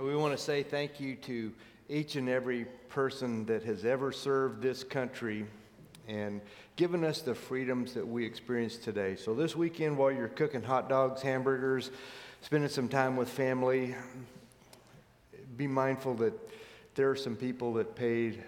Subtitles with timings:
[0.00, 1.52] We want to say thank you to
[1.90, 5.44] each and every person that has ever served this country
[6.08, 6.40] and
[6.76, 9.14] given us the freedoms that we experience today.
[9.14, 11.90] So, this weekend, while you're cooking hot dogs, hamburgers,
[12.40, 13.94] spending some time with family,
[15.58, 16.32] be mindful that
[16.94, 18.42] there are some people that paid,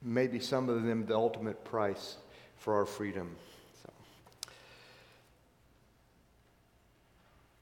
[0.00, 2.18] maybe some of them, the ultimate price
[2.58, 3.34] for our freedom.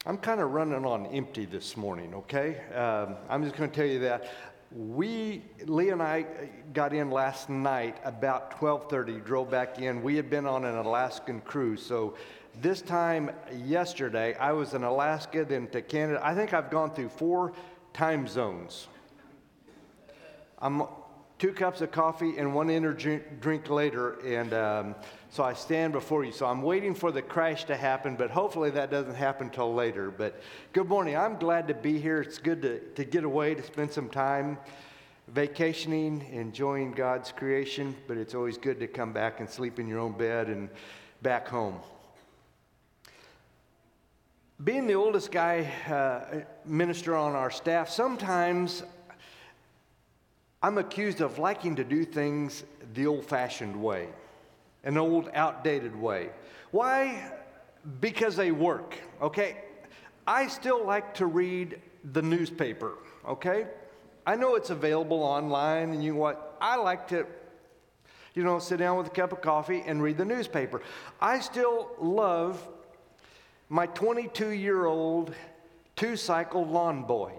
[0.07, 2.63] I'm kind of running on empty this morning, okay?
[2.75, 4.33] Um, I'm just going to tell you that.
[4.73, 6.25] We, Lee and I
[6.73, 10.03] got in last night about 12:30, drove back in.
[10.03, 12.15] We had been on an Alaskan cruise, so
[12.63, 16.19] this time yesterday I was in Alaska, then to Canada.
[16.23, 17.53] I think I've gone through four
[17.93, 18.89] time zones.
[20.61, 20.85] I'm
[21.41, 24.95] two cups of coffee and one energy drink later, and um,
[25.31, 26.33] so I stand before you.
[26.33, 30.11] So I'm waiting for the crash to happen, but hopefully that doesn't happen till later.
[30.11, 30.39] But
[30.75, 31.17] good morning.
[31.17, 32.21] I'm glad to be here.
[32.21, 34.59] It's good to, to get away, to spend some time
[35.29, 39.99] vacationing, enjoying God's creation, but it's always good to come back and sleep in your
[39.99, 40.69] own bed and
[41.23, 41.77] back home.
[44.63, 48.83] Being the oldest guy uh, minister on our staff, sometimes
[50.63, 54.09] I'm accused of liking to do things the old fashioned way
[54.85, 56.31] an old, outdated way.
[56.71, 57.31] Why?
[58.01, 59.59] Because they work, okay?
[60.27, 61.81] I still like to read
[62.13, 62.95] the newspaper,
[63.29, 63.67] okay?
[64.27, 66.57] I know it's available online and you what?
[66.61, 67.27] I like to,
[68.35, 70.83] you know, sit down with a cup of coffee and read the newspaper.
[71.21, 72.67] I still love
[73.69, 75.35] my 22 year old
[75.97, 77.33] two cycle lawn boy.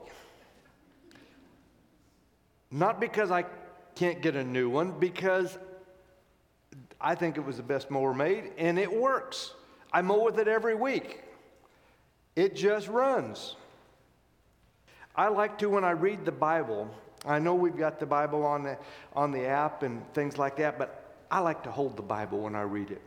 [2.72, 3.46] Not because I
[3.96, 5.58] can't get a new one, because
[7.00, 9.54] I think it was the best mower made, and it works.
[9.92, 11.22] I mow with it every week.
[12.36, 13.56] It just runs.
[15.16, 16.90] I like to, when I read the Bible,
[17.26, 18.78] I know we've got the Bible on the,
[19.14, 22.56] on the app and things like that, but I like to hold the Bible when
[22.56, 23.02] I read it.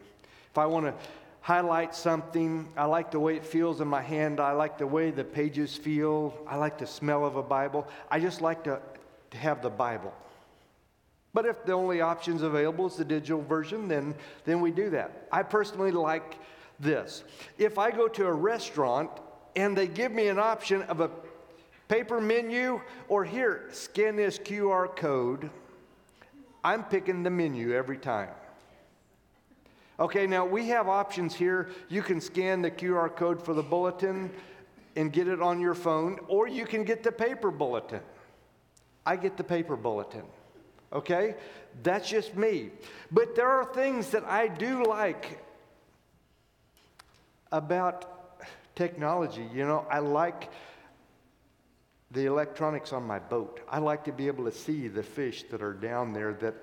[0.51, 0.95] If I want to
[1.41, 4.41] highlight something, I like the way it feels in my hand.
[4.41, 6.35] I like the way the pages feel.
[6.47, 7.89] I like the smell of a Bible.
[8.11, 8.81] I just like to,
[9.35, 10.15] to have the Bible.
[11.35, 14.15] But if the only options available is the digital version, then,
[14.45, 15.27] then we do that.
[15.33, 16.37] I personally like
[16.79, 17.25] this.
[17.59, 19.11] If I go to a restaurant
[19.57, 21.11] and they give me an option of a
[21.89, 25.51] paper menu or here, scan this QR code,
[26.63, 28.31] I'm picking the menu every time.
[29.99, 31.71] Okay, now we have options here.
[31.89, 34.31] You can scan the QR code for the bulletin
[34.97, 38.01] and get it on your phone, or you can get the paper bulletin.
[39.07, 40.25] I get the paper bulletin
[40.95, 41.35] okay?
[41.83, 42.71] That's just me.
[43.11, 45.41] But there are things that I do like
[47.51, 48.41] about
[48.77, 49.47] technology.
[49.53, 50.51] You know, I like
[52.13, 53.61] the electronics on my boat.
[53.69, 56.55] I like to be able to see the fish that are down there that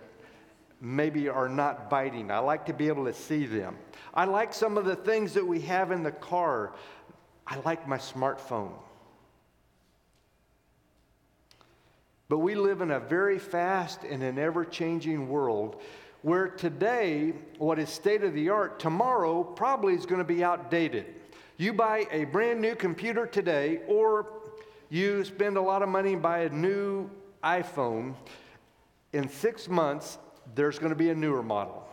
[0.80, 2.32] maybe are not biting.
[2.32, 3.78] I like to be able to see them.
[4.14, 6.74] I like some of the things that we have in the car.
[7.46, 8.74] I like my smartphone.
[12.32, 15.82] But we live in a very fast and an ever changing world
[16.22, 21.08] where today, what is state of the art, tomorrow probably is going to be outdated.
[21.58, 24.28] You buy a brand new computer today, or
[24.88, 27.10] you spend a lot of money and buy a new
[27.44, 28.14] iPhone.
[29.12, 30.18] In six months,
[30.56, 31.86] there's going to be a newer model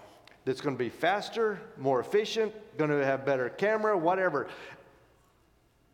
[0.45, 4.47] that's going to be faster, more efficient, going to have better camera, whatever.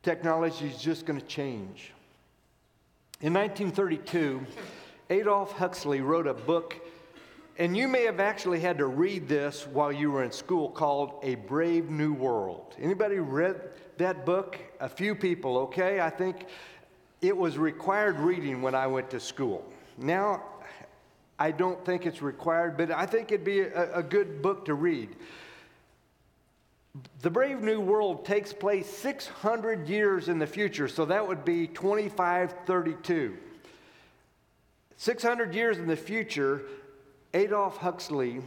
[0.03, 1.94] Technology is just going to change.
[3.25, 4.45] In 1932,
[5.11, 6.77] Aldous Huxley wrote a book,
[7.57, 11.21] and you may have actually had to read this while you were in school called
[11.23, 12.75] A Brave New World.
[12.79, 13.63] Anybody read
[13.97, 14.59] that book?
[14.79, 16.01] A few people, okay?
[16.01, 16.49] I think
[17.23, 19.65] it was required reading when I went to school.
[19.97, 20.43] Now,
[21.39, 24.75] I don't think it's required, but I think it'd be a, a good book to
[24.75, 25.17] read.
[27.25, 31.67] The Brave New World takes place 600 years in the future, so that would be
[31.67, 33.39] 2532.
[34.99, 36.65] 600 years in the future,
[37.33, 38.43] Aldous Huxley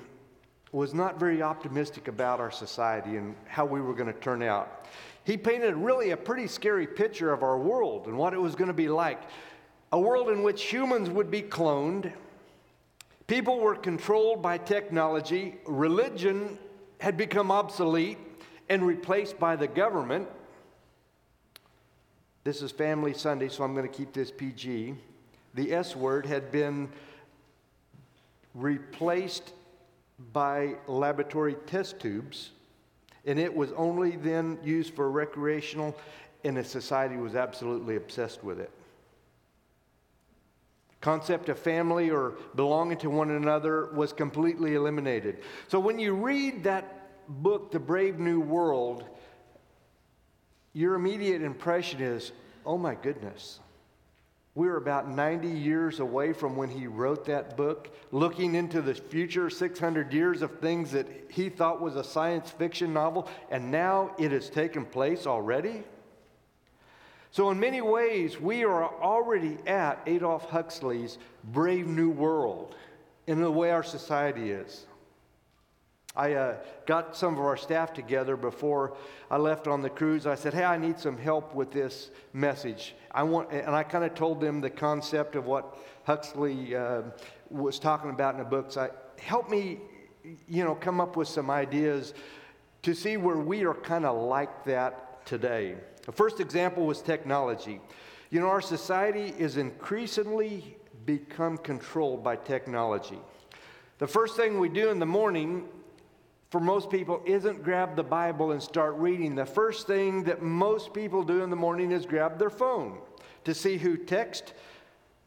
[0.72, 4.86] was not very optimistic about our society and how we were going to turn out.
[5.24, 8.68] He painted really a pretty scary picture of our world and what it was going
[8.68, 9.24] to be like.
[9.92, 12.14] A world in which humans would be cloned,
[13.26, 16.60] people were controlled by technology, religion
[17.00, 18.20] had become obsolete,
[18.70, 20.28] and replaced by the government.
[22.44, 24.96] This is Family Sunday, so I'm going to keep this PG.
[25.54, 26.90] The S word had been
[28.54, 29.54] replaced
[30.34, 32.52] by laboratory test tubes,
[33.26, 35.96] and it was only then used for recreational,
[36.44, 38.72] and the society was absolutely obsessed with it.
[41.02, 45.40] Concept of family or belonging to one another was completely eliminated.
[45.68, 49.04] So when you read that book, The Brave New World,
[50.74, 52.32] your immediate impression is,
[52.66, 53.60] oh my goodness.
[54.56, 59.52] We're about 90 years away from when he wrote that book, looking into the future
[59.52, 64.32] 600 years of things that he thought was a science fiction novel, and now it
[64.32, 65.84] has taken place already.
[67.30, 72.74] So, in many ways, we are already at Aldous Huxley's Brave New World
[73.28, 74.88] in the way our society is.
[76.18, 76.56] I uh,
[76.88, 78.98] got some of our staff together before
[79.30, 80.26] I left on the cruise.
[80.26, 82.96] I said, Hey, I need some help with this message.
[83.12, 87.04] I want, and I kind of told them the concept of what Huxley uh,
[87.52, 88.78] was talking about in the books.
[88.78, 89.78] I, help me,
[90.50, 92.16] you know, come up with some ideas
[92.82, 95.76] to see where we are kind of like that today.
[96.08, 97.80] The first example was technology.
[98.32, 103.20] You know, our society is increasingly become controlled by technology.
[104.00, 105.68] The first thing we do in the morning
[106.50, 109.36] for most people isn't grab the Bible and start reading.
[109.36, 113.00] The first thing that most people do in the morning is grab their phone
[113.44, 114.54] to see who text.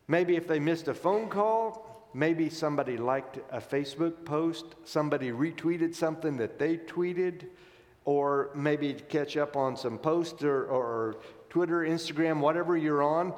[0.09, 5.95] Maybe if they missed a phone call, maybe somebody liked a Facebook post, somebody retweeted
[5.95, 7.45] something that they tweeted,
[8.07, 11.17] or maybe catch up on some posts or, or
[11.51, 13.35] Twitter, Instagram, whatever you're on.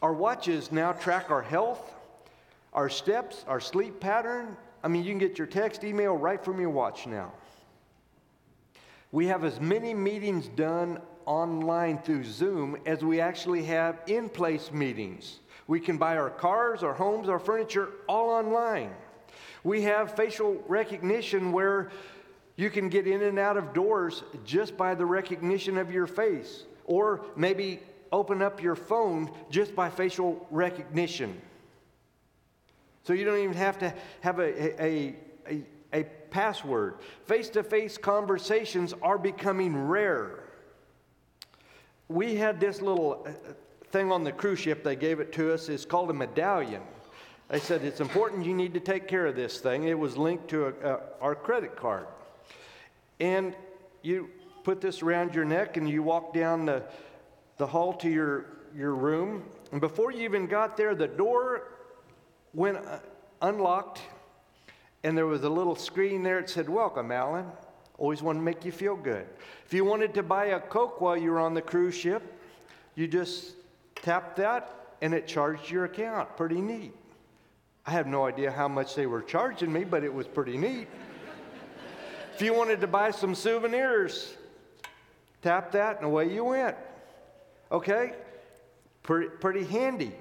[0.00, 1.92] Our watches now track our health,
[2.72, 6.60] our steps, our sleep pattern, I mean, you can get your text, email right from
[6.60, 7.32] your watch now.
[9.12, 14.72] We have as many meetings done online through Zoom as we actually have in place
[14.72, 15.40] meetings.
[15.66, 18.90] We can buy our cars, our homes, our furniture all online.
[19.62, 21.90] We have facial recognition where
[22.56, 26.64] you can get in and out of doors just by the recognition of your face,
[26.84, 27.80] or maybe
[28.12, 31.40] open up your phone just by facial recognition.
[33.02, 35.14] So you don't even have to have a, a,
[35.48, 36.96] a, a password.
[37.26, 40.44] Face to face conversations are becoming rare.
[42.08, 43.52] We had this little uh,
[43.90, 45.68] thing on the cruise ship, they gave it to us.
[45.68, 46.82] It's called a medallion.
[47.48, 49.84] They said, It's important you need to take care of this thing.
[49.84, 52.06] It was linked to a, a, our credit card.
[53.18, 53.54] And
[54.02, 54.30] you
[54.62, 56.84] put this around your neck and you walk down the,
[57.58, 59.44] the hall to your, your room.
[59.72, 61.68] And before you even got there, the door
[62.54, 62.98] went uh,
[63.42, 64.00] unlocked,
[65.04, 67.46] and there was a little screen there that said, Welcome, Alan.
[67.98, 69.26] Always want to make you feel good.
[69.66, 72.22] If you wanted to buy a Coke while you were on the cruise ship,
[72.94, 73.52] you just
[73.96, 76.34] tapped that and it charged your account.
[76.36, 76.94] Pretty neat.
[77.86, 80.88] I have no idea how much they were charging me, but it was pretty neat.
[82.34, 84.34] if you wanted to buy some souvenirs,
[85.42, 86.76] tap that and away you went.
[87.70, 88.14] Okay?
[89.02, 90.12] Pretty, pretty handy.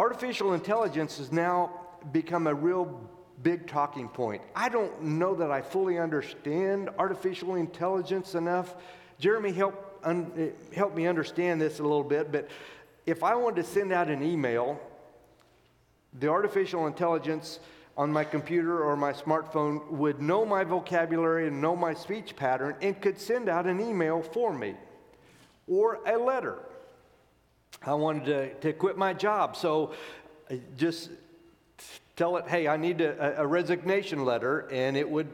[0.00, 1.70] Artificial intelligence has now
[2.10, 2.98] become a real
[3.42, 4.40] big talking point.
[4.56, 8.76] I don't know that I fully understand artificial intelligence enough.
[9.18, 12.48] Jeremy help, un, eh, help me understand this a little bit, but
[13.04, 14.80] if I wanted to send out an email,
[16.18, 17.60] the artificial intelligence
[17.94, 22.74] on my computer or my smartphone would know my vocabulary and know my speech pattern
[22.80, 24.76] and could send out an email for me
[25.68, 26.56] or a letter.
[27.82, 29.56] I wanted to, to quit my job.
[29.56, 29.94] So
[30.50, 31.10] uh, just
[32.16, 35.28] tell it, hey, I need a, a resignation letter, and it would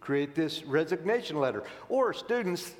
[0.00, 1.64] create this resignation letter.
[1.88, 2.72] Or students,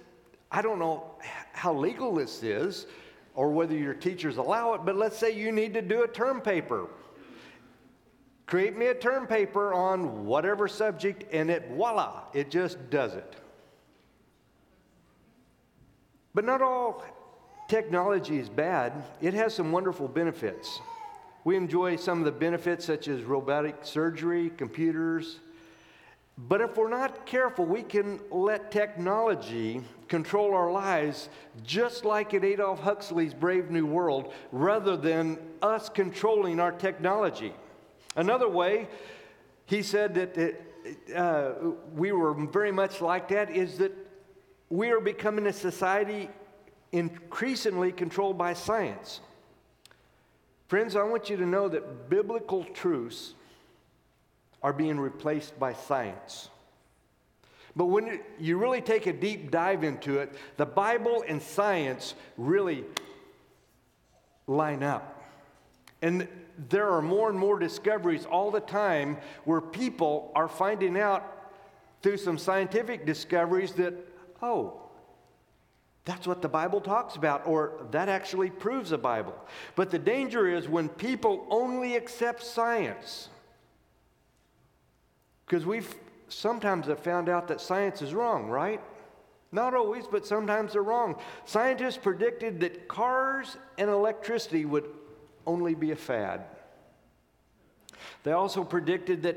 [0.50, 1.04] I don't know
[1.52, 2.86] how legal this is
[3.34, 6.40] or whether your teachers allow it, but let's say you need to do a term
[6.40, 6.88] paper.
[8.46, 13.36] Create me a term paper on whatever subject, and it voila, it just does it.
[16.34, 17.02] But not all
[17.72, 20.78] technology is bad, it has some wonderful benefits.
[21.42, 25.40] We enjoy some of the benefits, such as robotic surgery, computers.
[26.36, 31.30] But if we're not careful, we can let technology control our lives,
[31.64, 37.54] just like in Aldous Huxley's Brave New World, rather than us controlling our technology.
[38.16, 38.86] Another way,
[39.64, 40.62] he said that it,
[41.16, 41.52] uh,
[41.94, 43.92] we were very much like that, is that
[44.68, 46.28] we are becoming a society
[46.92, 49.20] increasingly controlled by science.
[50.68, 53.34] Friends, I want you to know that biblical truths
[54.62, 56.48] are being replaced by science.
[57.74, 62.84] But when you really take a deep dive into it, the Bible and science really
[64.46, 65.24] line up.
[66.02, 66.28] And
[66.68, 71.24] there are more and more discoveries all the time where people are finding out
[72.02, 73.94] through some scientific discoveries that,
[74.42, 74.81] oh,
[76.04, 79.36] That's what the Bible talks about, or that actually proves the Bible.
[79.76, 83.28] But the danger is when people only accept science.
[85.46, 85.94] Because we've
[86.28, 88.80] sometimes have found out that science is wrong, right?
[89.52, 91.16] Not always, but sometimes they're wrong.
[91.44, 94.88] Scientists predicted that cars and electricity would
[95.46, 96.46] only be a fad.
[98.24, 99.36] They also predicted that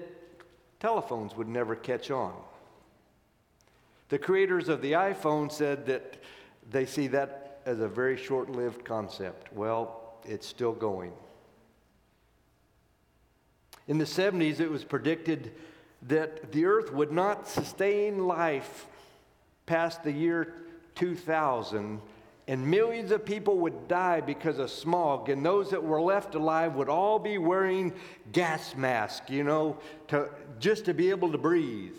[0.80, 2.34] telephones would never catch on.
[4.10, 6.18] The creators of the iPhone said that
[6.70, 9.52] they see that as a very short lived concept.
[9.54, 11.14] Well, it's still going.
[13.88, 15.52] In the 70s, it was predicted
[16.04, 18.88] that the earth would not sustain life
[19.66, 20.54] past the year
[20.96, 22.02] 2000
[22.48, 26.76] and millions of people would die because of smog, and those that were left alive
[26.76, 27.92] would all be wearing
[28.32, 29.78] gas masks, you know,
[30.10, 30.30] to,
[30.60, 31.98] just to be able to breathe.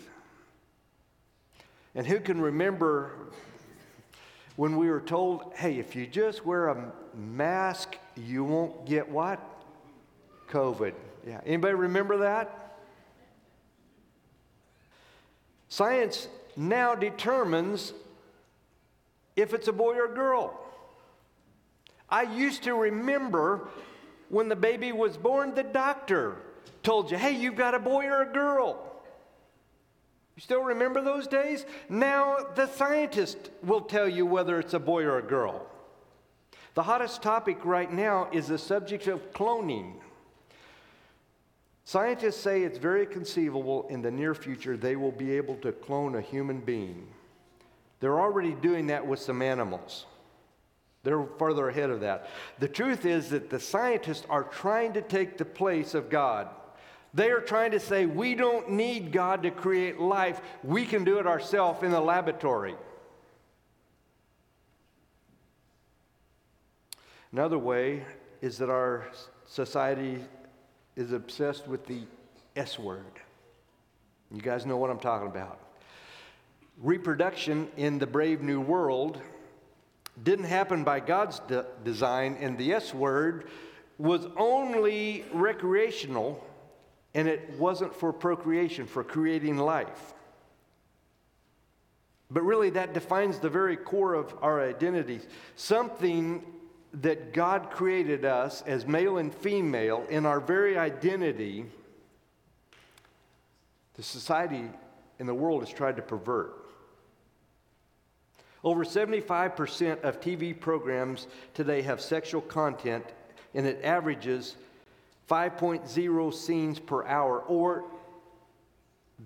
[1.97, 3.11] And who can remember
[4.57, 9.41] when we were told, hey, if you just wear a mask, you won't get what?
[10.49, 10.95] COVID.
[11.27, 11.41] Yeah.
[11.45, 12.79] Anybody remember that?
[15.69, 17.93] Science now determines
[19.35, 20.59] if it's a boy or a girl.
[22.09, 23.69] I used to remember
[24.29, 26.37] when the baby was born, the doctor
[26.83, 28.96] told you, hey, you've got a boy or a girl.
[30.37, 31.65] You still remember those days?
[31.89, 35.67] Now the scientist will tell you whether it's a boy or a girl.
[36.75, 39.95] The hottest topic right now is the subject of cloning.
[41.87, 46.17] Scientists say it's very conceivable in the near future they will be able to clone
[46.17, 47.07] a human being.
[48.01, 50.05] They're already doing that with some animals.
[51.03, 52.29] They're further ahead of that.
[52.59, 56.49] The truth is that the scientists are trying to take the place of God.
[57.17, 61.19] They are trying to say, we don't need God to create life, we can do
[61.19, 62.75] it ourselves in the laboratory.
[67.33, 68.05] Another way
[68.43, 69.07] is that our
[69.47, 70.19] society
[70.95, 72.03] is obsessed with the
[72.55, 73.05] S word.
[74.31, 75.59] You guys know what I'm talking about.
[76.77, 79.23] Reproduction in the brave new world
[80.23, 83.47] didn't happen by God's de- design, and the S word
[83.97, 86.45] was only recreational
[87.17, 90.13] and it wasn't for procreation, for creating life.
[92.31, 95.21] But really, that defines the very core of our identity.
[95.55, 96.45] Something
[96.93, 101.65] that God created us as male and female in our very identity,
[103.95, 104.69] the society
[105.19, 106.53] in the world has tried to pervert.
[108.63, 113.07] Over 75% of TV programs today have sexual content,
[113.55, 114.57] and it averages
[115.29, 117.85] 5.0 scenes per hour, or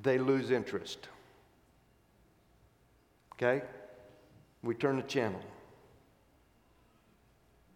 [0.03, 1.09] they lose interest.
[3.35, 3.63] Okay?
[4.63, 5.41] We turn the channel.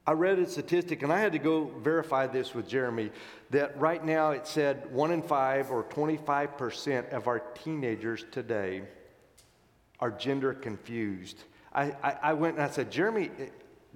[0.07, 3.11] I read a statistic, and I had to go verify this with Jeremy,
[3.51, 8.83] that right now it said one in five or 25% of our teenagers today
[10.01, 11.45] are gender confused.
[11.73, 13.31] I, I, I, went and I said, Jeremy,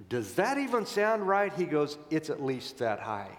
[0.07, 1.53] does that even sound right?
[1.53, 3.37] He goes, It's at least that high.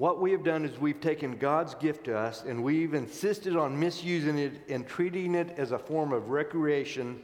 [0.00, 3.78] What we have done is we've taken God's gift to us and we've insisted on
[3.78, 7.20] misusing it and treating it as a form of recreation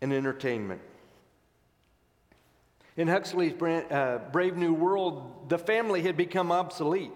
[0.00, 0.80] and entertainment.
[2.96, 7.12] In Huxley's uh, Brave New World, the family had become obsolete.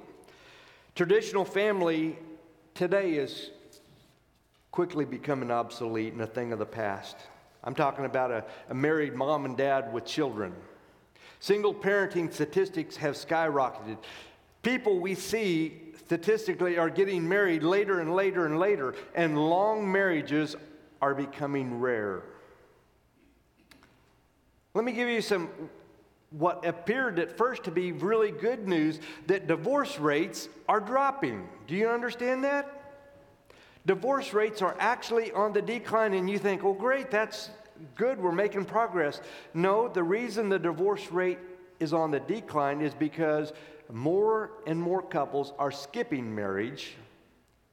[0.94, 2.18] Traditional family
[2.74, 3.52] today is
[4.72, 7.16] quickly becoming obsolete and a thing of the past.
[7.64, 10.52] I'm talking about a, a married mom and dad with children.
[11.40, 13.96] Single parenting statistics have skyrocketed
[14.66, 20.56] people we see statistically are getting married later and later and later, and long marriages
[21.00, 22.24] are becoming rare.
[24.74, 25.48] Let me give you some
[26.30, 31.48] what appeared at first to be really good news that divorce rates are dropping.
[31.68, 32.98] Do you understand that?
[33.86, 37.50] Divorce rates are actually on the decline, and you think, oh, great, that's
[37.94, 39.20] good, we're making progress.
[39.54, 41.38] No, the reason the divorce rate
[41.80, 43.52] is on the decline is because
[43.92, 46.94] more and more couples are skipping marriage,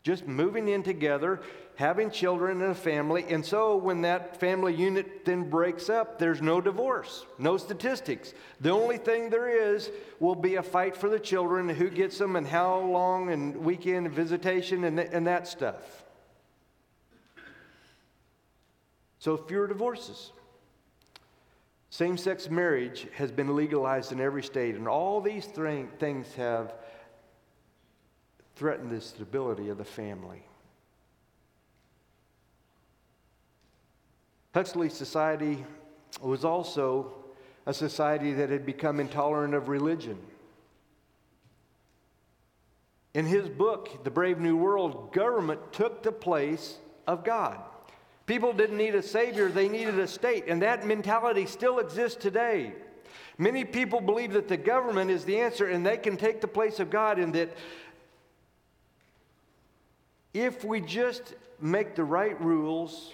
[0.03, 1.41] just moving in together,
[1.75, 3.25] having children and a family.
[3.29, 8.33] And so when that family unit then breaks up, there's no divorce, no statistics.
[8.62, 12.36] The only thing there is will be a fight for the children, who gets them
[12.36, 16.03] and how long, and weekend visitation and, and that stuff.
[19.19, 20.31] So fewer divorces.
[21.93, 26.73] Same sex marriage has been legalized in every state, and all these th- things have
[28.55, 30.41] threatened the stability of the family.
[34.55, 35.63] Huxley's society
[36.19, 37.13] was also
[37.67, 40.17] a society that had become intolerant of religion.
[43.13, 47.63] In his book, The Brave New World, government took the place of God.
[48.25, 52.74] People didn't need a savior, they needed a state, and that mentality still exists today.
[53.38, 56.80] Many people believe that the government is the answer and they can take the place
[56.80, 57.50] of God, and that
[60.34, 63.12] if we just make the right rules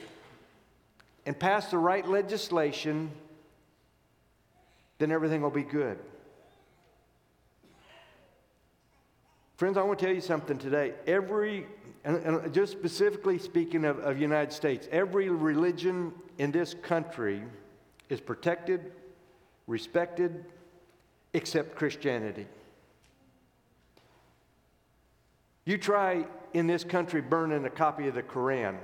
[1.26, 3.12] and pass the right legislation,
[5.00, 5.98] then everything will be good.
[9.58, 10.94] Friends, I want to tell you something today.
[11.06, 11.68] Every,
[12.04, 17.44] and, and just specifically speaking of, of United States, every religion in this country
[18.10, 18.92] is protected,
[19.68, 20.46] respected,
[21.34, 22.48] except Christianity.
[25.66, 28.78] You try in this country burning a copy of the Koran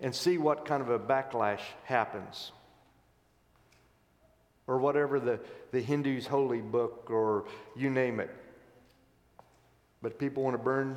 [0.00, 2.52] and see what kind of a backlash happens.
[4.66, 5.40] Or whatever the,
[5.72, 8.30] the Hindu's holy book, or you name it.
[10.00, 10.96] But people want to burn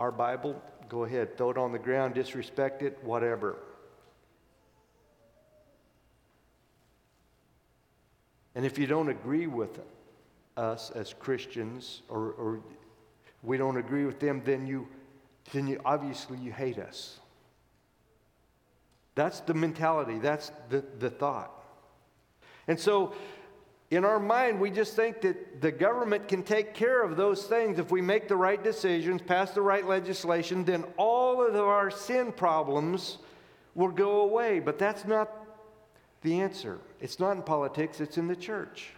[0.00, 3.56] our Bible, go ahead, throw it on the ground, disrespect it, whatever.
[8.54, 9.80] And if you don't agree with
[10.56, 12.60] us as Christians, or, or
[13.42, 14.88] we don't agree with them, then you,
[15.52, 17.20] then you obviously you hate us.
[19.14, 20.18] That's the mentality.
[20.18, 21.52] That's the, the thought.
[22.68, 23.14] And so
[23.90, 27.78] in our mind, we just think that the government can take care of those things.
[27.78, 32.32] If we make the right decisions, pass the right legislation, then all of our sin
[32.32, 33.18] problems
[33.76, 34.58] will go away.
[34.58, 35.30] But that's not
[36.22, 36.78] the answer.
[37.00, 38.90] It's not in politics, it's in the church.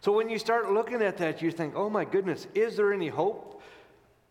[0.00, 3.08] So when you start looking at that, you think, oh my goodness, is there any
[3.08, 3.62] hope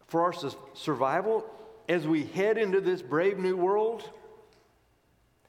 [0.08, 0.34] for our
[0.76, 1.44] survival
[1.90, 4.10] as we head into this brave new world?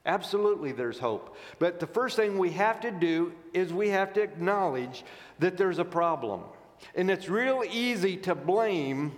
[0.05, 1.35] Absolutely, there's hope.
[1.57, 5.03] But the first thing we have to do is we have to acknowledge
[5.39, 6.41] that there's a problem.
[6.93, 9.13] And it's real easy to blame.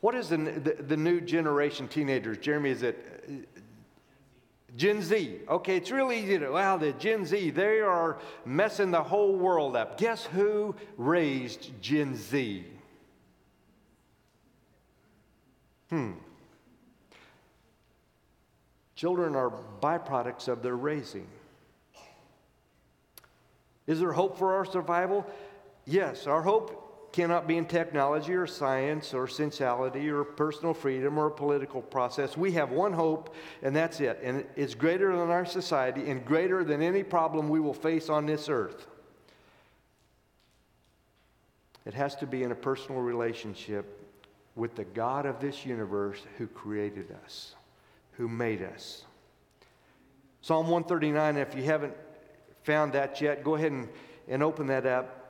[0.00, 2.38] What is the, the, the new generation teenagers?
[2.38, 3.32] Jeremy, is it uh,
[4.76, 5.40] Gen Z?
[5.48, 9.76] Okay, it's real easy to, wow, the Gen Z, they are messing the whole world
[9.76, 9.98] up.
[9.98, 12.64] Guess who raised Gen Z?
[15.90, 16.12] Hmm.
[18.96, 21.26] Children are byproducts of their raising.
[23.86, 25.26] Is there hope for our survival?
[25.84, 31.26] Yes, our hope cannot be in technology or science or sensuality or personal freedom or
[31.26, 32.36] a political process.
[32.36, 34.18] We have one hope, and that's it.
[34.22, 38.26] And it's greater than our society and greater than any problem we will face on
[38.26, 38.86] this earth.
[41.84, 44.02] It has to be in a personal relationship
[44.56, 47.54] with the God of this universe who created us
[48.16, 49.04] who made us.
[50.42, 51.94] Psalm 139, if you haven't
[52.62, 53.88] found that yet, go ahead and,
[54.28, 55.22] and open that up.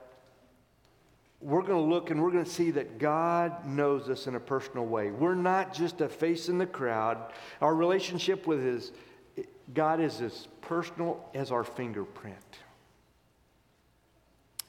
[1.40, 4.40] We're going to look and we're going to see that God knows us in a
[4.40, 5.11] personal way.
[5.11, 7.33] We're not just a face in the crowd.
[7.61, 8.92] Our relationship with His
[9.72, 12.37] God is as personal as our fingerprint.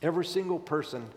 [0.01, 1.09] Every single person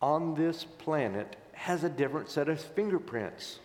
[0.00, 3.58] on this planet has a different set of fingerprints.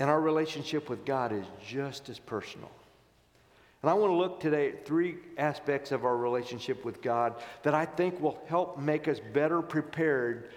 [0.00, 2.70] And our relationship with God is just as personal.
[3.82, 7.74] And I want to look today at three aspects of our relationship with God that
[7.74, 10.50] I think will help make us better prepared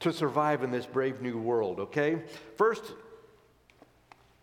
[0.00, 2.22] to survive in this brave new world, okay?
[2.56, 2.92] First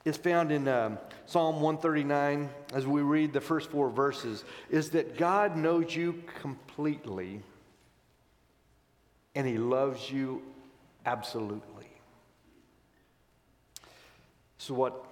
[0.06, 5.17] is found in um, Psalm 139 as we read the first four verses is that
[5.17, 7.41] God knows you completely
[9.36, 10.41] and he loves you
[11.06, 11.87] absolutely.
[14.58, 15.06] So, what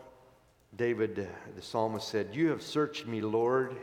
[0.75, 1.23] David, uh,
[1.55, 3.75] the psalmist, said You have searched me, Lord,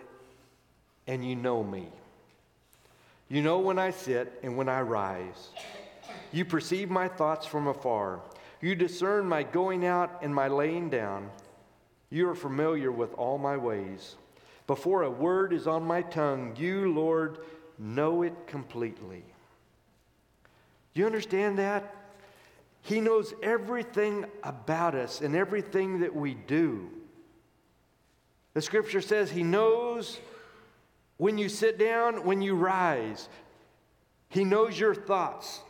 [1.07, 1.89] and you know me.
[3.29, 5.51] You know when I sit and when I rise.
[6.33, 8.21] You perceive my thoughts from afar.
[8.61, 11.31] You discern my going out and my laying down.
[12.11, 14.17] You are familiar with all my ways.
[14.67, 17.39] Before a word is on my tongue, you, Lord,
[17.79, 19.25] know it completely.
[20.95, 22.02] You understand that?
[22.83, 26.91] He knows everything about us and everything that we do.
[28.55, 30.19] The scripture says He knows
[31.17, 33.29] when you sit down, when you rise.
[34.29, 35.61] He knows your thoughts.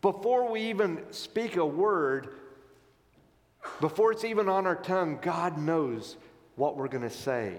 [0.00, 2.28] Before we even speak a word,
[3.80, 6.16] before it's even on our tongue, God knows
[6.56, 7.58] what we're going to say.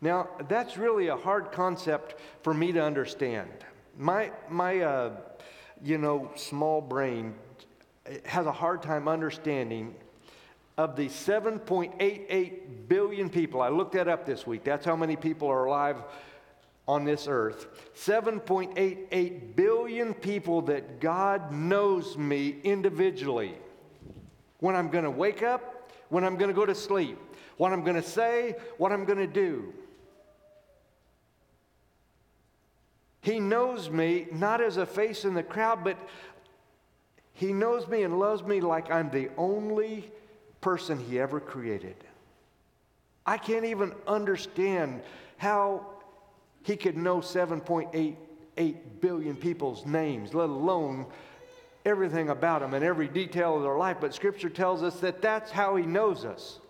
[0.00, 3.50] Now, that's really a hard concept for me to understand.
[3.98, 5.12] My, my uh,
[5.82, 7.34] you know, small brain
[8.24, 9.94] has a hard time understanding
[10.76, 13.62] of the 7.88 billion people.
[13.62, 14.64] I looked that up this week.
[14.64, 15.96] That's how many people are alive
[16.86, 17.66] on this earth.
[17.96, 23.54] 7.88 billion people that God knows me individually.
[24.58, 27.18] When I'm going to wake up, when I'm going to go to sleep,
[27.56, 29.72] what I'm going to say, what I'm going to do.
[33.26, 35.98] He knows me not as a face in the crowd, but
[37.32, 40.12] He knows me and loves me like I'm the only
[40.60, 41.96] person He ever created.
[43.26, 45.02] I can't even understand
[45.38, 45.86] how
[46.62, 51.06] He could know 7.88 billion people's names, let alone
[51.84, 53.96] everything about them and every detail of their life.
[54.00, 56.60] But Scripture tells us that that's how He knows us.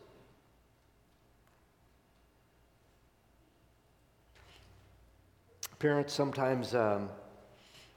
[5.79, 7.11] Parents, sometimes um,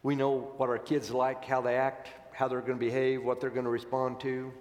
[0.03, 3.39] we know what our kids like, how they act, how they're going to behave, what
[3.39, 4.51] they're going to respond to.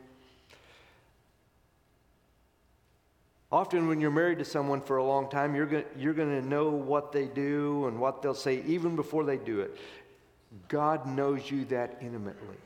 [3.50, 6.46] Often, when you're married to someone for a long time, you're going, you're going to
[6.46, 9.76] know what they do and what they'll say even before they do it.
[10.68, 12.56] God knows you that intimately.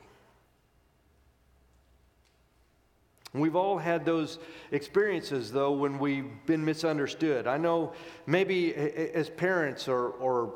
[3.33, 4.37] We've all had those
[4.71, 7.47] experiences, though, when we've been misunderstood.
[7.47, 7.93] I know
[8.27, 10.53] maybe as parents or, or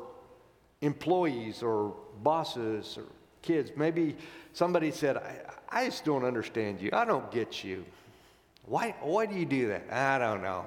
[0.80, 3.04] employees or bosses or
[3.42, 4.16] kids, maybe
[4.52, 6.90] somebody said, I, I just don't understand you.
[6.92, 7.84] I don't get you.
[8.66, 9.92] Why, why do you do that?
[9.92, 10.66] I don't know.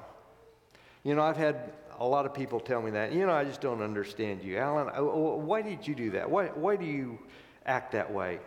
[1.03, 3.13] You know, I've had a lot of people tell me that.
[3.13, 4.57] You know, I just don't understand you.
[4.57, 6.29] Alan, why did you do that?
[6.29, 7.19] Why, why do you
[7.65, 8.39] act that way?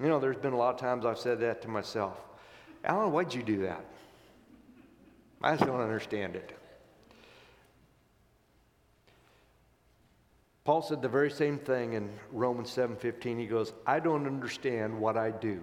[0.00, 2.18] You know, there's been a lot of times I've said that to myself.
[2.84, 3.84] Alan, why'd you do that?
[5.42, 6.56] I just don't understand it.
[10.64, 13.38] Paul said the very same thing in Romans 7:15.
[13.38, 15.60] He goes, "I don't understand what I do.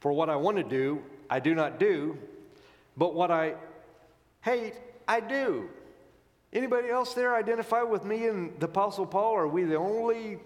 [0.00, 2.18] For what I want to do, I do not do,
[2.96, 3.56] but what I
[4.42, 4.74] hate,
[5.06, 5.70] I do."
[6.52, 9.34] Anybody else there identify with me and the apostle Paul?
[9.34, 10.38] Are we the only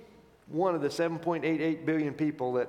[0.46, 2.68] one of the 7.88 billion people that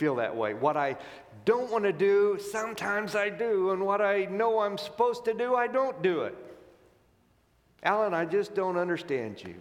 [0.00, 0.54] feel that way?
[0.54, 0.96] What I
[1.44, 5.54] don't want to do, sometimes I do, and what I know I'm supposed to do,
[5.54, 6.34] I don't do it.
[7.82, 9.56] Alan, I just don't understand you.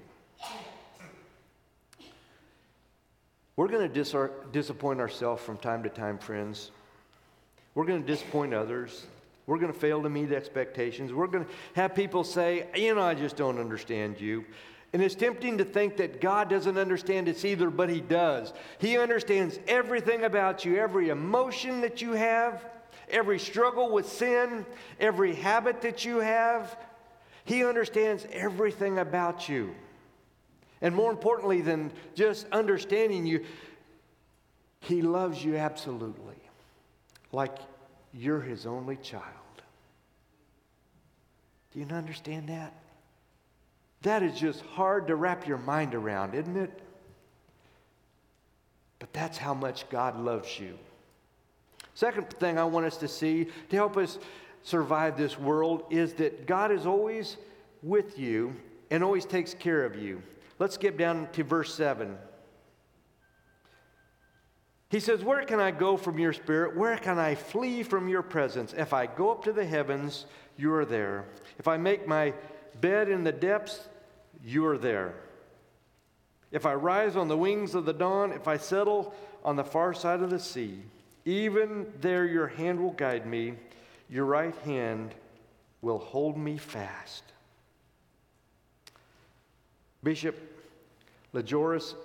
[3.58, 4.16] We're going to dis-
[4.54, 6.72] disappoint ourselves from time to time, friends.
[7.76, 9.08] We're going to disappoint others.
[9.46, 11.12] We're going to fail to meet expectations.
[11.12, 14.46] We're going to have people say, you know, I just don't understand you.
[14.92, 18.54] And it's tempting to think that God doesn't understand us either, but He does.
[18.80, 22.66] He understands everything about you, every emotion that you have,
[23.10, 24.66] every struggle with sin,
[25.00, 26.76] every habit that you have.
[27.46, 29.76] He understands everything about you.
[30.82, 33.46] And more importantly than just understanding you,
[34.80, 36.42] He loves you absolutely,
[37.32, 37.58] like
[38.12, 39.24] you're His only child.
[41.74, 42.74] Do you understand that?
[44.02, 46.82] That is just hard to wrap your mind around, isn't it?
[49.00, 50.78] But that's how much God loves you.
[51.96, 54.20] Second thing I want us to see to help us
[54.64, 57.38] survive this world is that God is always
[57.82, 58.56] with you
[58.92, 60.22] and always takes care of you.
[60.60, 62.18] Let's skip down to verse 7.
[64.90, 66.76] He says, Where can I go from your spirit?
[66.76, 68.74] Where can I flee from your presence?
[68.76, 70.26] If I go up to the heavens,
[70.58, 71.26] you are there.
[71.58, 72.34] If I make my
[72.82, 73.88] bed in the depths,
[74.44, 75.14] you are there.
[76.52, 79.14] If I rise on the wings of the dawn, if I settle
[79.44, 80.82] on the far side of the sea,
[81.26, 83.54] even there your hand will guide me,
[84.10, 85.14] your right hand
[85.82, 87.24] will hold me fast.
[90.02, 90.36] Bishop
[91.34, 91.96] Lajos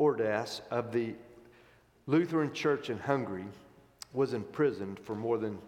[0.00, 1.14] Ordass of the
[2.06, 3.44] Lutheran Church in Hungary
[4.12, 5.58] was imprisoned for more than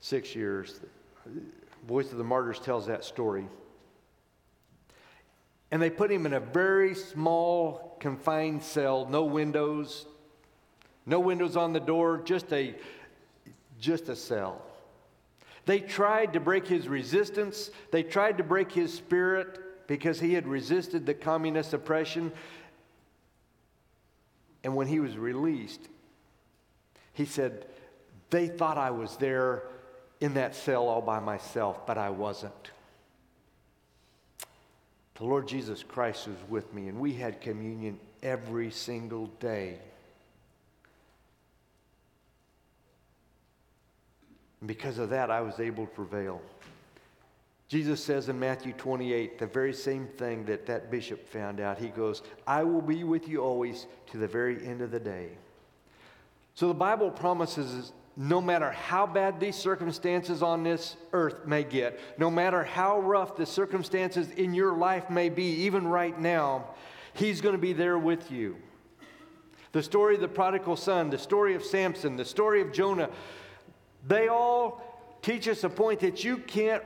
[0.00, 0.80] six years.
[1.88, 3.48] Voice of the Martyrs tells that story.
[5.70, 10.04] And they put him in a very small, confined cell, no windows,
[11.06, 12.74] no windows on the door, just a,
[13.80, 14.60] just a cell.
[15.64, 20.46] They tried to break his resistance, they tried to break his spirit because he had
[20.46, 22.32] resisted the communist oppression.
[24.62, 25.80] And when he was released,
[27.14, 27.64] he said,
[28.28, 29.62] They thought I was there
[30.20, 32.70] in that cell all by myself, but I wasn't.
[35.14, 39.78] The Lord Jesus Christ was with me, and we had communion every single day.
[44.60, 46.40] And because of that, I was able to prevail.
[47.68, 51.78] Jesus says in Matthew 28, the very same thing that that bishop found out.
[51.78, 55.28] He goes, I will be with you always to the very end of the day.
[56.54, 62.00] So the Bible promises no matter how bad these circumstances on this earth may get,
[62.18, 66.64] no matter how rough the circumstances in your life may be, even right now,
[67.14, 68.56] He's going to be there with you.
[69.70, 73.08] The story of the prodigal son, the story of Samson, the story of Jonah,
[74.04, 74.82] they all
[75.22, 76.82] teach us a point that you can't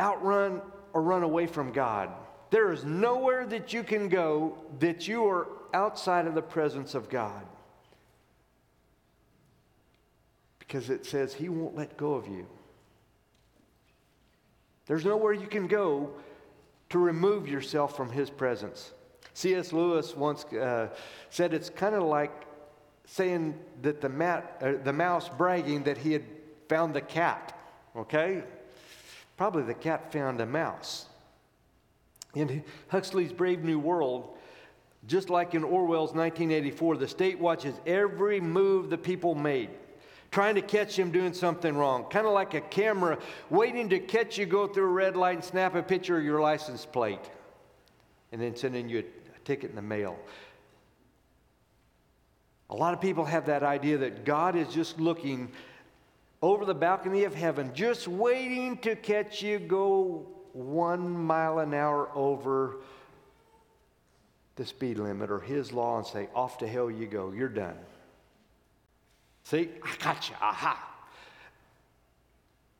[0.00, 0.60] outrun
[0.92, 2.10] or run away from God.
[2.50, 7.08] There is nowhere that you can go that you are outside of the presence of
[7.08, 7.44] God.
[10.66, 12.46] Because it says He won't let go of you.
[14.86, 16.10] There's nowhere you can go
[16.90, 18.92] to remove yourself from His presence.
[19.32, 19.72] C.S.
[19.72, 20.88] Lewis once uh,
[21.30, 22.44] said it's kind of like
[23.06, 26.24] saying that the, mat, uh, the mouse bragging that he had
[26.68, 27.58] found the cat,
[27.96, 28.44] okay?
[29.36, 31.06] Probably the cat found a mouse.
[32.34, 34.36] In Huxley's Brave New World,
[35.06, 39.70] just like in Orwell's 1984, the state watches every move the people made
[40.34, 42.06] trying to catch him doing something wrong.
[42.10, 43.20] Kind of like a camera
[43.50, 46.40] waiting to catch you go through a red light and snap a picture of your
[46.40, 47.20] license plate
[48.32, 50.18] and then sending you a ticket in the mail.
[52.68, 55.52] A lot of people have that idea that God is just looking
[56.42, 62.08] over the balcony of heaven, just waiting to catch you go one mile an hour
[62.12, 62.78] over
[64.56, 67.76] the speed limit or his law and say, Off to hell you go, you're done.
[69.44, 70.34] See, I got you.
[70.40, 70.90] Aha.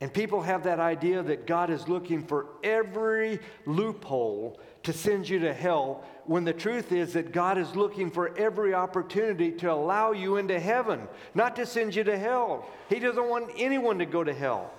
[0.00, 5.38] And people have that idea that God is looking for every loophole to send you
[5.38, 10.12] to hell, when the truth is that God is looking for every opportunity to allow
[10.12, 12.66] you into heaven, not to send you to hell.
[12.90, 14.70] He doesn't want anyone to go to hell.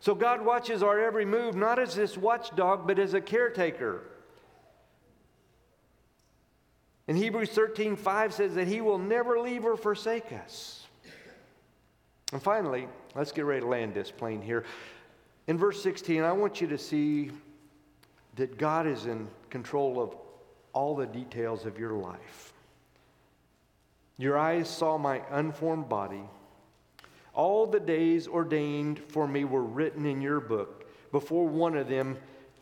[0.00, 4.02] So God watches our every move, not as this watchdog, but as a caretaker.
[7.08, 10.86] And Hebrews 13 5 says that he will never leave or forsake us.
[12.32, 14.64] And finally, let's get ready to land this plane here.
[15.46, 17.30] In verse 16, I want you to see
[18.36, 20.14] that God is in control of
[20.74, 22.52] all the details of your life.
[24.18, 26.22] Your eyes saw my unformed body.
[27.32, 32.18] All the days ordained for me were written in your book before one of them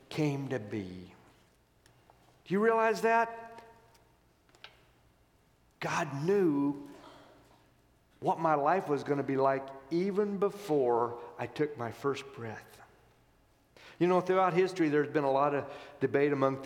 [0.08, 1.12] came to be.
[2.44, 3.45] Do you realize that?
[5.80, 6.74] God knew
[8.20, 12.64] what my life was going to be like even before I took my first breath.
[13.98, 15.64] You know, throughout history, there's been a lot of
[16.00, 16.58] debate among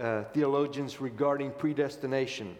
[0.00, 2.46] uh, theologians regarding predestination.
[2.48, 2.56] And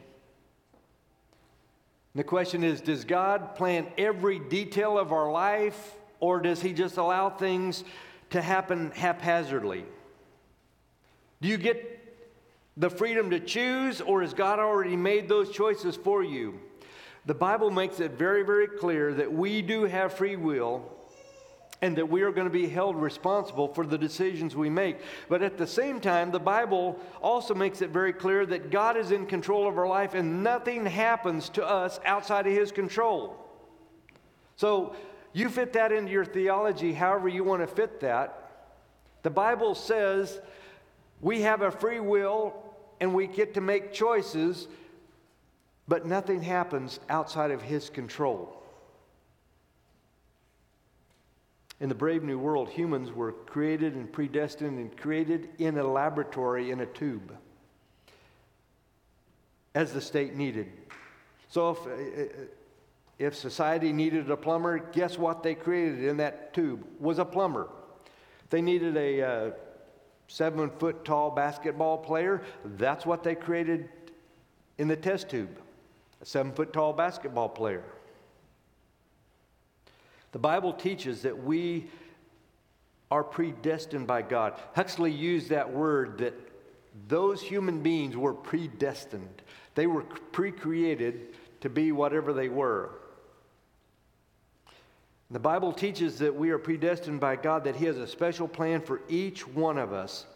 [2.14, 6.96] the question is Does God plan every detail of our life, or does He just
[6.96, 7.84] allow things
[8.30, 9.84] to happen haphazardly?
[11.42, 12.03] Do you get
[12.76, 16.60] the freedom to choose, or has God already made those choices for you?
[17.26, 20.90] The Bible makes it very, very clear that we do have free will
[21.80, 24.98] and that we are going to be held responsible for the decisions we make.
[25.28, 29.10] But at the same time, the Bible also makes it very clear that God is
[29.10, 33.36] in control of our life and nothing happens to us outside of His control.
[34.56, 34.96] So
[35.32, 38.50] you fit that into your theology however you want to fit that.
[39.22, 40.40] The Bible says
[41.20, 42.63] we have a free will
[43.04, 44.66] and we get to make choices,
[45.86, 48.62] but nothing happens outside of His control.
[51.80, 56.70] In the brave new world, humans were created and predestined and created in a laboratory
[56.70, 57.36] in a tube
[59.74, 60.72] as the state needed.
[61.50, 62.44] So if, uh,
[63.18, 67.68] if society needed a plumber, guess what they created in that tube was a plumber.
[68.48, 69.50] They needed a uh,
[70.28, 72.42] seven foot tall basketball player.
[72.64, 73.88] That's what they created
[74.78, 75.58] in the test tube
[76.20, 77.84] a seven foot tall basketball player.
[80.32, 81.86] The Bible teaches that we
[83.10, 84.58] are predestined by God.
[84.74, 86.34] Huxley used that word that
[87.08, 89.42] those human beings were predestined,
[89.74, 92.90] they were pre created to be whatever they were.
[95.30, 98.80] The Bible teaches that we are predestined by God, that He has a special plan
[98.80, 100.26] for each one of us.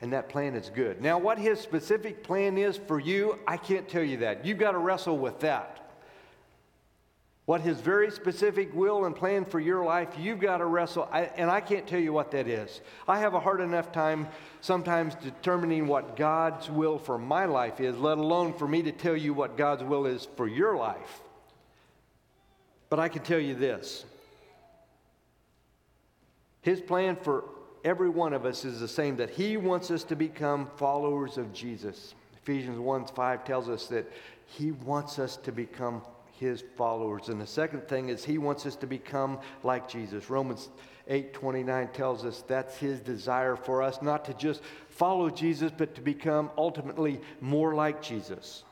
[0.00, 1.00] And that plan is good.
[1.00, 4.44] Now, what His specific plan is for you, I can't tell you that.
[4.44, 5.74] You've got to wrestle with that.
[7.46, 11.08] What His very specific will and plan for your life, you've got to wrestle.
[11.10, 12.82] I, and I can't tell you what that is.
[13.06, 14.28] I have a hard enough time
[14.60, 19.16] sometimes determining what God's will for my life is, let alone for me to tell
[19.16, 21.22] you what God's will is for your life.
[22.90, 24.04] But I can tell you this
[26.62, 27.44] His plan for
[27.84, 31.52] every one of us is the same that He wants us to become followers of
[31.52, 32.14] Jesus.
[32.42, 34.10] Ephesians 1 5 tells us that
[34.46, 36.02] He wants us to become
[36.38, 37.28] His followers.
[37.28, 40.30] And the second thing is He wants us to become like Jesus.
[40.30, 40.70] Romans
[41.08, 45.94] 8 29 tells us that's His desire for us, not to just follow Jesus, but
[45.94, 48.64] to become ultimately more like Jesus.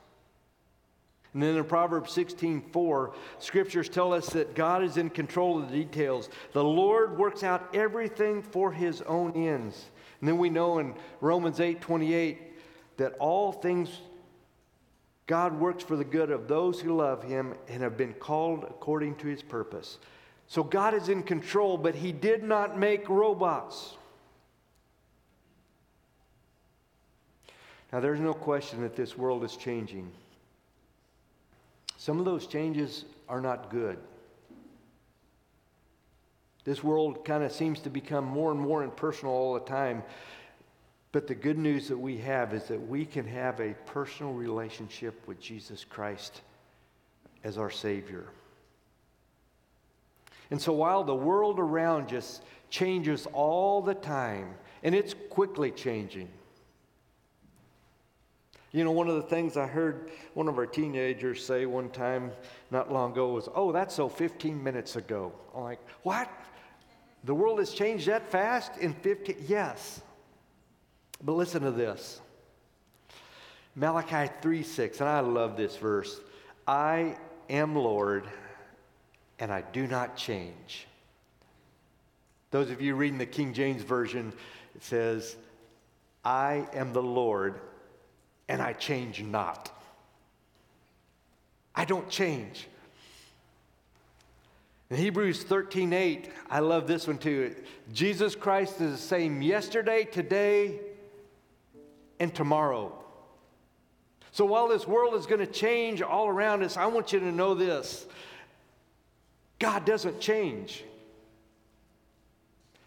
[1.37, 5.69] And then in Proverbs 16 4, scriptures tell us that God is in control of
[5.69, 6.29] the details.
[6.53, 9.85] The Lord works out everything for His own ends.
[10.19, 12.39] And then we know in Romans 8 28
[12.97, 13.99] that all things
[15.27, 19.17] God works for the good of those who love him and have been called according
[19.17, 19.99] to his purpose.
[20.47, 23.93] So God is in control, but he did not make robots.
[27.93, 30.11] Now, there's no question that this world is changing.
[32.07, 33.97] Some of those changes are not good.
[36.63, 40.03] This world kind of seems to become more and more impersonal all the time.
[41.11, 45.21] But the good news that we have is that we can have a personal relationship
[45.27, 46.43] with Jesus Christ
[47.43, 48.27] as our Savior.
[50.49, 52.39] And so while the world around us
[52.69, 56.29] changes all the time, and it's quickly changing.
[58.71, 62.31] You know, one of the things I heard one of our teenagers say one time
[62.69, 65.31] not long ago was, Oh, that's so 15 minutes ago.
[65.55, 66.29] I'm like, What?
[67.23, 69.45] The world has changed that fast in 15?
[69.47, 70.01] Yes.
[71.23, 72.21] But listen to this
[73.75, 76.19] Malachi 3 6, and I love this verse.
[76.67, 77.15] I
[77.49, 78.27] am Lord,
[79.39, 80.87] and I do not change.
[82.51, 84.33] Those of you reading the King James Version,
[84.75, 85.35] it says,
[86.23, 87.59] I am the Lord,
[88.47, 89.71] and I change not.
[91.75, 92.67] I don't change.
[94.89, 97.55] In Hebrews 13 8, I love this one too.
[97.93, 100.79] Jesus Christ is the same yesterday, today,
[102.19, 102.93] and tomorrow.
[104.31, 107.31] So while this world is going to change all around us, I want you to
[107.31, 108.07] know this
[109.59, 110.83] God doesn't change.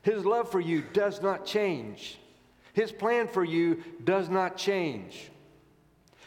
[0.03, 2.19] His love for you does not change.
[2.73, 5.30] His plan for you does not change.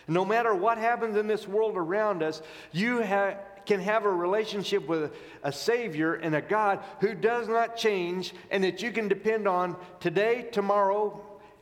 [0.08, 4.88] No matter what happens in this world around us, you have can have a relationship
[4.88, 5.13] with
[5.44, 9.76] a Savior and a God who does not change and that you can depend on
[10.00, 11.22] today, tomorrow,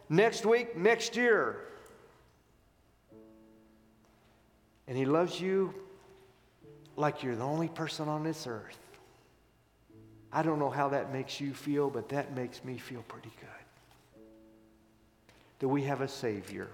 [0.09, 1.57] next week, next year.
[4.87, 5.73] And He loves you
[6.95, 8.77] like you're the only person on this earth.
[10.33, 14.23] I don't know how that makes you feel, but that makes me feel pretty good.
[15.59, 16.67] That we have a Savior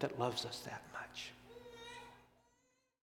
[0.00, 0.85] that loves us that.